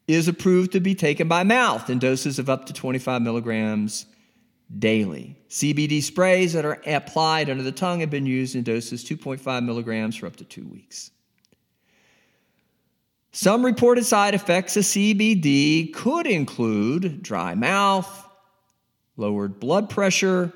[0.07, 4.07] is approved to be taken by mouth in doses of up to 25 milligrams
[4.79, 5.37] daily.
[5.49, 10.15] CBD sprays that are applied under the tongue have been used in doses 2.5 milligrams
[10.15, 11.11] for up to two weeks.
[13.31, 18.29] Some reported side effects of CBD could include dry mouth,
[19.17, 20.53] lowered blood pressure,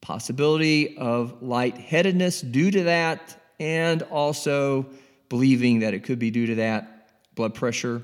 [0.00, 4.86] possibility of lightheadedness due to that, and also
[5.28, 8.02] believing that it could be due to that blood pressure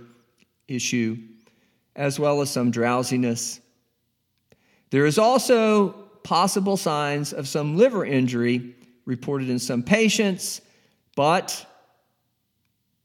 [0.68, 1.16] issue,
[1.94, 3.60] as well as some drowsiness.
[4.90, 5.90] There is also
[6.22, 10.60] possible signs of some liver injury reported in some patients,
[11.14, 11.64] but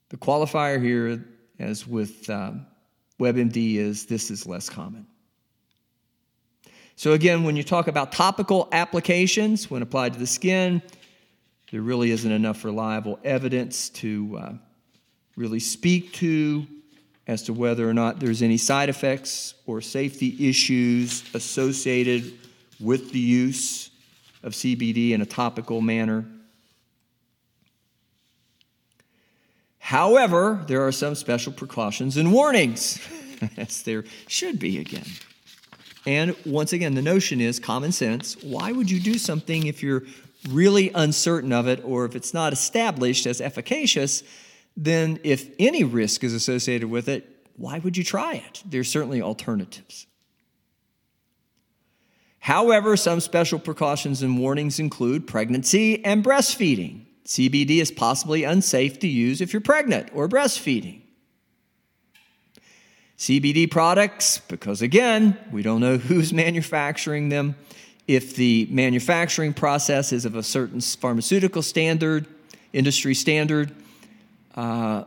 [0.09, 1.25] the qualifier here,
[1.59, 2.65] as with um,
[3.19, 5.05] WebMD, is this is less common.
[6.95, 10.81] So, again, when you talk about topical applications when applied to the skin,
[11.71, 14.53] there really isn't enough reliable evidence to uh,
[15.35, 16.67] really speak to
[17.31, 22.33] as to whether or not there's any side effects or safety issues associated
[22.77, 23.89] with the use
[24.43, 26.25] of CBD in a topical manner.
[29.79, 32.99] However, there are some special precautions and warnings,
[33.57, 35.07] as there should be again.
[36.05, 38.35] And once again, the notion is common sense.
[38.43, 40.03] Why would you do something if you're
[40.49, 44.21] really uncertain of it or if it's not established as efficacious,
[44.75, 48.63] then if any risk is associated with it, why would you try it?
[48.65, 50.07] There's certainly alternatives.
[52.39, 57.05] However, some special precautions and warnings include pregnancy and breastfeeding.
[57.25, 61.01] CBD is possibly unsafe to use if you're pregnant or breastfeeding.
[63.17, 67.55] CBD products, because again, we don't know who's manufacturing them,
[68.07, 72.25] if the manufacturing process is of a certain pharmaceutical standard,
[72.73, 73.71] industry standard,
[74.55, 75.03] uh,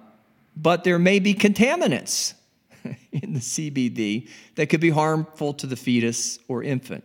[0.57, 2.35] but there may be contaminants
[3.13, 7.05] in the CBD that could be harmful to the fetus or infant.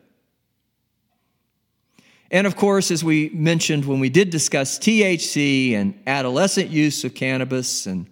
[2.32, 7.16] And of course, as we mentioned when we did discuss THC and adolescent use of
[7.16, 8.06] cannabis and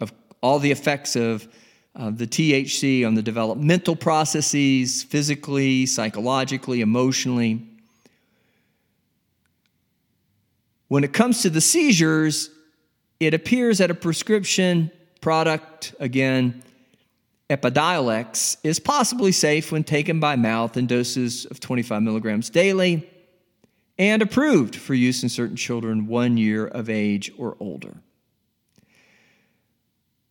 [0.00, 0.12] of
[0.42, 1.48] all the effects of
[1.94, 7.66] uh, the THC on the developmental processes, physically, psychologically, emotionally.
[10.88, 12.50] When it comes to the seizures,
[13.26, 16.62] it appears that a prescription product, again,
[17.48, 23.08] Epidiolex is possibly safe when taken by mouth in doses of 25 milligrams daily
[23.98, 27.94] and approved for use in certain children one year of age or older.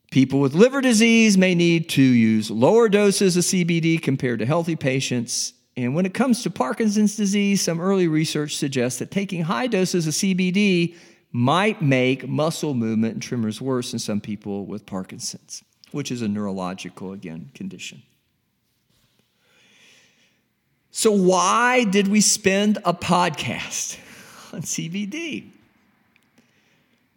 [0.10, 4.76] People with liver disease may need to use lower doses of CBD compared to healthy
[4.76, 5.54] patients.
[5.78, 10.08] And when it comes to Parkinson's disease, some early research suggests that taking high doses
[10.08, 10.96] of CBD
[11.32, 16.28] might make muscle movement and tremors worse in some people with Parkinson's, which is a
[16.28, 18.04] neurological, again, condition.
[20.92, 23.98] So, why did we spend a podcast
[24.54, 25.50] on CBD?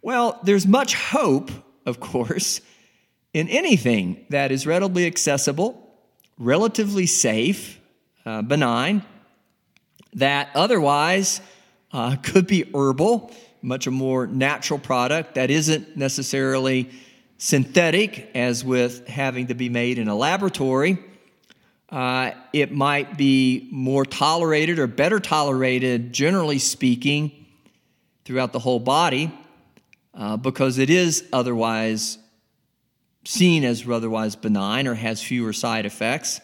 [0.00, 1.50] Well, there's much hope,
[1.84, 2.60] of course,
[3.32, 5.92] in anything that is readily accessible,
[6.38, 7.80] relatively safe,
[8.24, 9.02] uh, benign,
[10.12, 11.40] that otherwise
[11.92, 13.32] uh, could be herbal
[13.64, 16.90] much a more natural product that isn't necessarily
[17.38, 20.98] synthetic, as with having to be made in a laboratory.
[21.88, 27.32] Uh, it might be more tolerated or better tolerated, generally speaking,
[28.26, 29.32] throughout the whole body,
[30.12, 32.18] uh, because it is otherwise
[33.24, 36.40] seen as otherwise benign or has fewer side effects.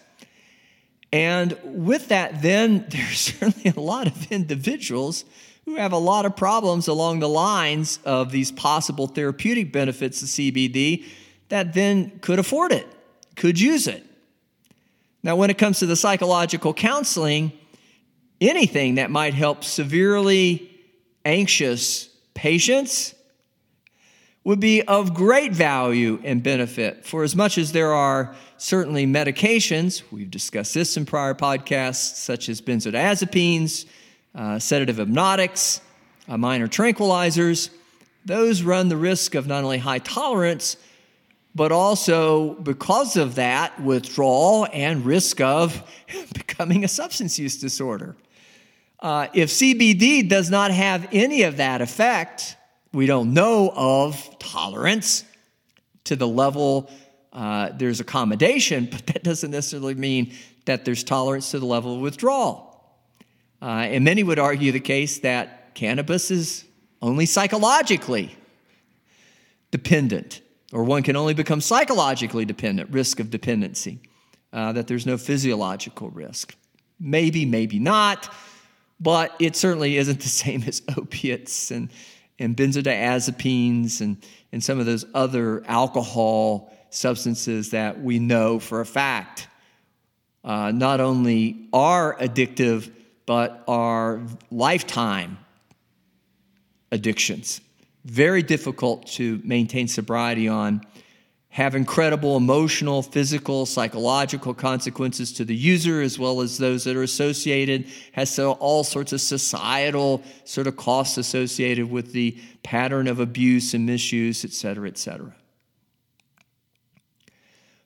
[1.13, 5.27] And with that, then there's certainly a lot of individuals
[5.71, 10.27] who have a lot of problems along the lines of these possible therapeutic benefits of
[10.27, 11.05] CBD
[11.49, 12.89] that then could afford it,
[13.37, 14.05] could use it.
[15.23, 17.53] Now, when it comes to the psychological counseling,
[18.41, 20.69] anything that might help severely
[21.25, 23.15] anxious patients
[24.43, 27.07] would be of great value and benefit.
[27.07, 32.49] For as much as there are certainly medications, we've discussed this in prior podcasts, such
[32.49, 33.85] as benzodiazepines,
[34.35, 35.81] uh, sedative hypnotics,
[36.29, 37.71] uh, minor tranquilizers,
[38.25, 40.77] those run the risk of not only high tolerance,
[41.55, 45.83] but also because of that, withdrawal and risk of
[46.35, 48.17] becoming a substance use disorder.
[49.01, 52.57] Uh, if CBD does not have any of that effect,
[52.93, 55.25] we don't know of tolerance
[56.05, 56.91] to the level
[57.33, 60.33] uh, there's accommodation, but that doesn't necessarily mean
[60.67, 62.70] that there's tolerance to the level of withdrawal.
[63.63, 66.65] Uh, and many would argue the case that cannabis is
[67.03, 68.35] only psychologically
[69.71, 70.41] dependent,
[70.73, 74.01] or one can only become psychologically dependent, risk of dependency,
[74.53, 76.57] uh, that there's no physiological risk.
[76.99, 78.33] Maybe, maybe not,
[78.99, 81.91] but it certainly isn't the same as opiates and,
[82.39, 88.87] and benzodiazepines and, and some of those other alcohol substances that we know for a
[88.87, 89.47] fact
[90.43, 92.91] uh, not only are addictive
[93.31, 94.21] but are
[94.51, 95.39] lifetime
[96.91, 97.61] addictions.
[98.05, 100.81] Very difficult to maintain sobriety on,
[101.51, 107.05] have incredible emotional, physical, psychological consequences to the user as well as those that are
[107.05, 113.75] associated, has all sorts of societal sort of costs associated with the pattern of abuse
[113.75, 115.33] and misuse, et cetera, et cetera.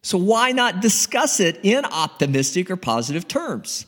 [0.00, 3.84] So, why not discuss it in optimistic or positive terms?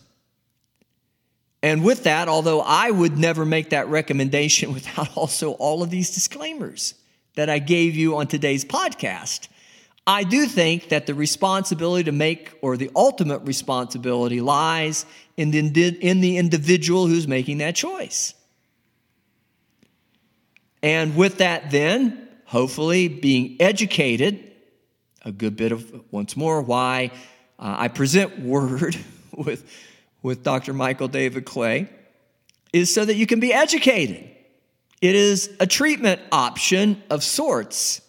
[1.66, 6.14] And with that, although I would never make that recommendation without also all of these
[6.14, 6.94] disclaimers
[7.34, 9.48] that I gave you on today's podcast,
[10.06, 15.06] I do think that the responsibility to make, or the ultimate responsibility, lies
[15.36, 18.34] in the, in the individual who's making that choice.
[20.84, 24.52] And with that, then, hopefully being educated,
[25.24, 27.10] a good bit of, once more, why
[27.58, 28.96] uh, I present Word
[29.36, 29.68] with
[30.26, 30.72] with Dr.
[30.72, 31.88] Michael David Clay
[32.72, 34.28] is so that you can be educated.
[35.00, 38.00] It is a treatment option of sorts,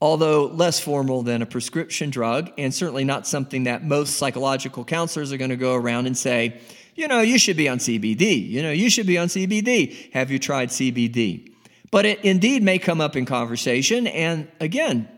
[0.00, 5.32] although less formal than a prescription drug, and certainly not something that most psychological counselors
[5.32, 6.60] are going to go around and say,
[6.94, 8.48] you know, you should be on CBD.
[8.48, 10.12] You know, you should be on CBD.
[10.12, 11.50] Have you tried CBD?
[11.90, 14.06] But it indeed may come up in conversation.
[14.06, 15.08] And again,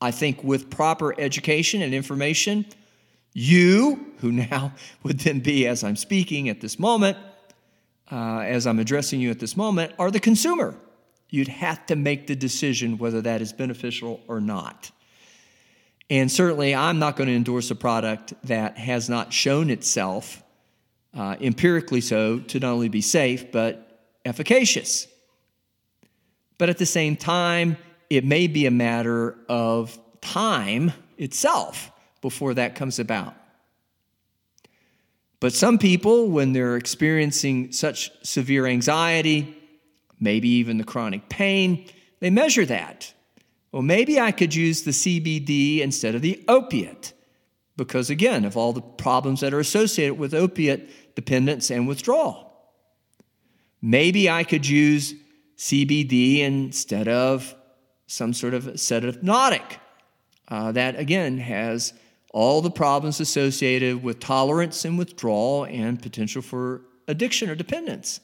[0.00, 2.66] I think with proper education and information,
[3.36, 4.72] you, who now
[5.02, 7.18] would then be, as I'm speaking at this moment,
[8.10, 10.74] uh, as I'm addressing you at this moment, are the consumer.
[11.28, 14.90] You'd have to make the decision whether that is beneficial or not.
[16.08, 20.42] And certainly, I'm not going to endorse a product that has not shown itself,
[21.12, 25.08] uh, empirically so, to not only be safe, but efficacious.
[26.56, 27.76] But at the same time,
[28.08, 31.90] it may be a matter of time itself
[32.26, 33.34] before that comes about.
[35.38, 39.56] But some people, when they're experiencing such severe anxiety,
[40.18, 41.86] maybe even the chronic pain,
[42.18, 43.14] they measure that.
[43.70, 47.12] Well, maybe I could use the CBD instead of the opiate
[47.76, 52.50] because, again, of all the problems that are associated with opiate dependence and withdrawal.
[53.80, 55.14] Maybe I could use
[55.56, 57.54] CBD instead of
[58.08, 59.22] some sort of sedative
[60.48, 61.92] uh, that, again, has
[62.36, 68.20] all the problems associated with tolerance and withdrawal and potential for addiction or dependence.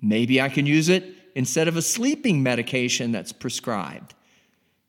[0.00, 1.04] Maybe I can use it
[1.34, 4.14] instead of a sleeping medication that's prescribed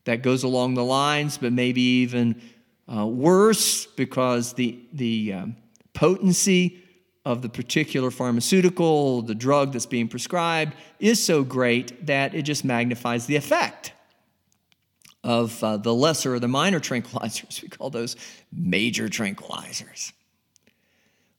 [0.03, 2.39] that goes along the lines, but maybe even
[2.87, 5.55] uh, worse because the, the um,
[5.93, 6.83] potency
[7.25, 12.63] of the particular pharmaceutical, the drug that's being prescribed, is so great that it just
[12.63, 13.91] magnifies the effect
[15.23, 17.61] of uh, the lesser or the minor tranquilizers.
[17.63, 18.15] We call those
[18.51, 20.11] major tranquilizers.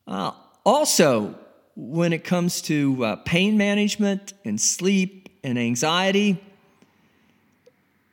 [0.07, 0.33] Uh,
[0.65, 1.35] also,
[1.77, 6.43] when it comes to uh, pain management and sleep and anxiety,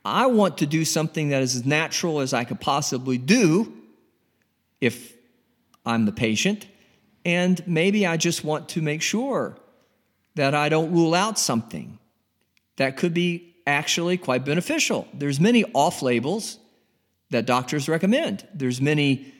[0.03, 3.72] I want to do something that is as natural as I could possibly do
[4.80, 5.15] if
[5.86, 6.67] I'm the patient.
[7.24, 9.55] And maybe I just want to make sure
[10.36, 11.99] that I don't rule out something
[12.78, 15.07] that could be actually quite beneficial.
[15.13, 16.59] There's many off labels
[17.30, 18.45] that doctors recommend.
[18.53, 19.34] There's many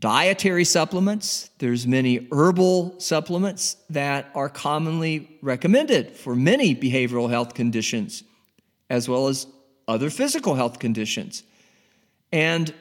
[0.00, 8.22] dietary supplements, there's many herbal supplements that are commonly recommended for many behavioral health conditions
[8.90, 9.46] as well as
[9.88, 11.42] other physical health conditions.
[12.32, 12.74] And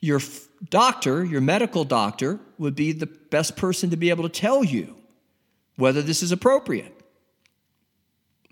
[0.00, 0.20] your
[0.68, 4.96] doctor, your medical doctor, would be the best person to be able to tell you
[5.76, 6.93] whether this is appropriate.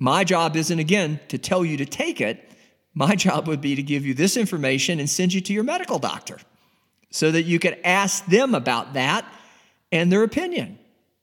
[0.02, 2.50] My job isn't, again, to tell you to take it.
[2.92, 6.00] My job would be to give you this information and send you to your medical
[6.00, 6.38] doctor
[7.12, 9.24] so that you could ask them about that
[9.92, 10.80] and their opinion.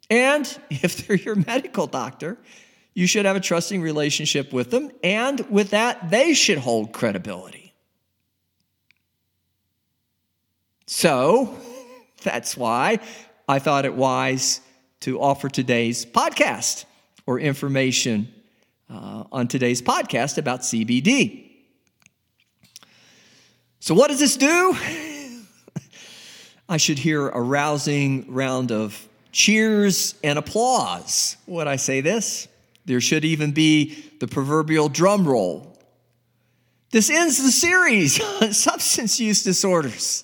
[0.09, 2.37] And if they're your medical doctor,
[2.93, 4.91] you should have a trusting relationship with them.
[5.03, 7.73] And with that, they should hold credibility.
[10.87, 11.53] So
[12.23, 12.99] that's why
[13.45, 14.61] I thought it wise
[15.01, 16.85] to offer today's podcast
[17.25, 18.33] or information
[18.89, 21.49] uh, on today's podcast about CBD.
[23.79, 24.75] So, what does this do?
[26.69, 32.47] I should hear a rousing round of cheers and applause Would I say this.
[32.85, 35.77] There should even be the proverbial drum roll.
[36.91, 40.23] This ends the series on substance use disorders.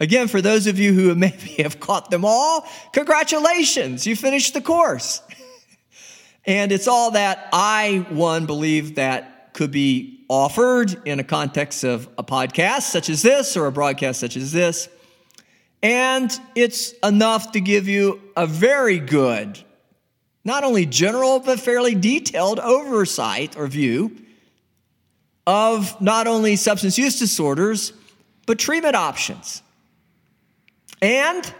[0.00, 4.60] Again, for those of you who maybe have caught them all, congratulations, you finished the
[4.60, 5.22] course.
[6.48, 12.08] and it's all that I, one, believe that could be offered in a context of
[12.16, 14.88] a podcast such as this or a broadcast such as this.
[15.82, 19.62] And it's enough to give you a very good,
[20.42, 24.16] not only general, but fairly detailed oversight or view
[25.46, 27.92] of not only substance use disorders,
[28.46, 29.62] but treatment options.
[31.02, 31.52] And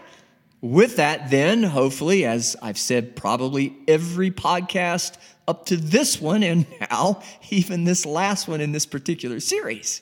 [0.61, 6.65] with that, then, hopefully, as I've said, probably every podcast up to this one, and
[6.91, 10.01] now even this last one in this particular series,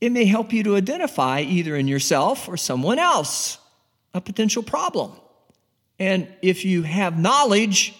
[0.00, 3.58] it may help you to identify either in yourself or someone else
[4.14, 5.12] a potential problem.
[5.98, 7.94] And if you have knowledge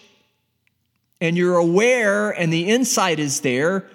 [1.19, 3.89] and you're aware and the insight is there,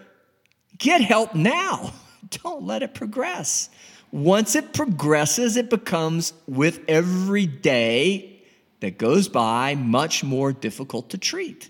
[0.78, 1.92] get help now.
[2.42, 3.70] Don't let it progress.
[4.14, 8.40] Once it progresses, it becomes, with every day
[8.78, 11.68] that goes by, much more difficult to treat.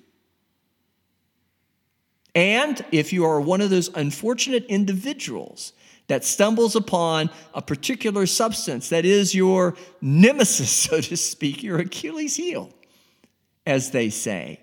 [2.34, 5.72] And if you are one of those unfortunate individuals
[6.08, 12.36] that stumbles upon a particular substance that is your nemesis, so to speak, your Achilles
[12.36, 12.68] heel,
[13.64, 14.60] as they say,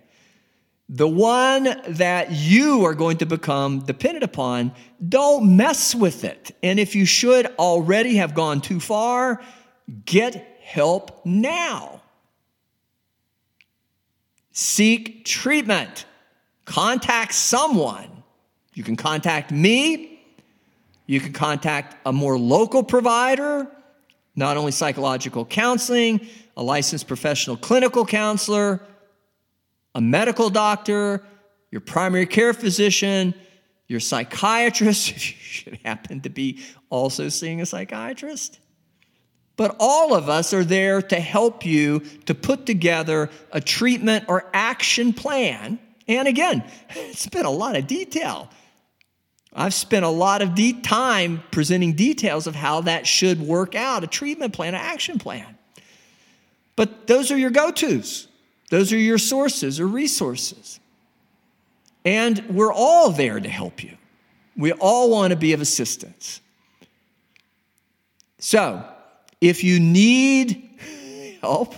[0.93, 4.73] the one that you are going to become dependent upon,
[5.07, 6.53] don't mess with it.
[6.61, 9.41] And if you should already have gone too far,
[10.03, 12.01] get help now.
[14.51, 16.05] Seek treatment.
[16.65, 18.23] Contact someone.
[18.73, 20.21] You can contact me.
[21.05, 23.65] You can contact a more local provider,
[24.35, 26.27] not only psychological counseling,
[26.57, 28.81] a licensed professional clinical counselor
[29.95, 31.23] a medical doctor,
[31.71, 33.33] your primary care physician,
[33.87, 38.59] your psychiatrist, if you should happen to be also seeing a psychiatrist.
[39.57, 44.49] But all of us are there to help you to put together a treatment or
[44.53, 45.77] action plan.
[46.07, 48.49] And again, it's been a lot of detail.
[49.53, 54.03] I've spent a lot of de- time presenting details of how that should work out
[54.03, 55.57] a treatment plan, an action plan.
[56.77, 58.27] But those are your go tos.
[58.72, 60.80] Those are your sources or resources.
[62.05, 63.97] And we're all there to help you.
[64.55, 66.39] We all want to be of assistance.
[68.39, 68.84] So,
[69.41, 70.69] if you need
[71.41, 71.76] help,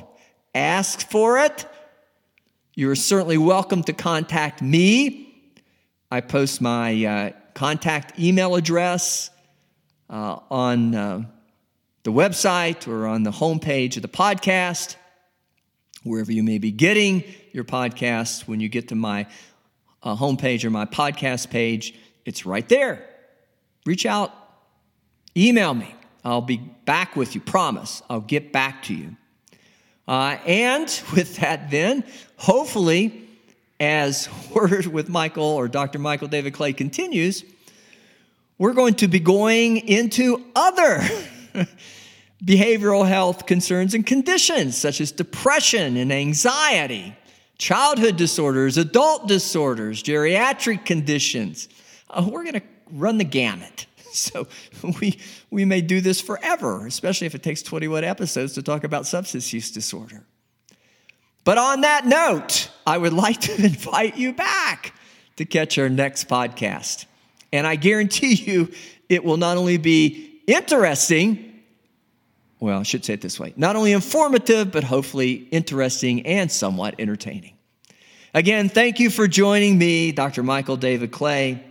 [0.53, 1.65] ask for it.
[2.75, 5.33] You're certainly welcome to contact me.
[6.11, 9.31] I post my uh, contact email address
[10.11, 11.23] uh, on uh,
[12.03, 14.95] the website or on the homepage of the podcast,
[16.03, 18.47] wherever you may be getting your podcasts.
[18.47, 19.27] When you get to my
[20.01, 21.95] uh, homepage or my podcast page,
[22.25, 23.07] it's right there.
[23.85, 24.31] Reach out,
[25.35, 25.93] email me.
[26.23, 28.01] I'll be back with you, promise.
[28.09, 29.15] I'll get back to you.
[30.07, 30.83] Uh, and
[31.13, 32.03] with that, then,
[32.37, 33.27] hopefully,
[33.79, 35.99] as Word with Michael or Dr.
[35.99, 37.43] Michael David Clay continues,
[38.57, 41.01] we're going to be going into other
[42.43, 47.15] behavioral health concerns and conditions, such as depression and anxiety,
[47.57, 51.69] childhood disorders, adult disorders, geriatric conditions.
[52.09, 53.87] Uh, we're going to run the gamut.
[54.13, 54.47] So
[55.01, 55.17] we,
[55.49, 59.51] we may do this forever, especially if it takes 21 episodes to talk about substance
[59.51, 60.23] use disorder.
[61.43, 64.93] But on that note, I would like to invite you back
[65.37, 67.07] to catch our next podcast.
[67.51, 68.71] And I guarantee you,
[69.09, 71.52] it will not only be interesting,
[72.63, 76.95] well, I should say it this way not only informative, but hopefully interesting and somewhat
[76.97, 77.57] entertaining.
[78.33, 80.43] Again, thank you for joining me, Dr.
[80.43, 81.61] Michael David Clay,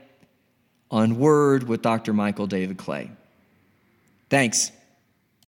[0.90, 2.12] on Word with Dr.
[2.12, 3.11] Michael David Clay.
[4.28, 4.70] Thanks.